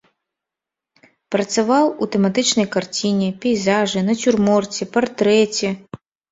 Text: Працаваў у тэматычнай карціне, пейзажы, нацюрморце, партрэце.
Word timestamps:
Працаваў 1.35 1.85
у 2.03 2.09
тэматычнай 2.15 2.67
карціне, 2.77 3.29
пейзажы, 3.45 3.99
нацюрморце, 4.11 4.83
партрэце. 4.99 5.67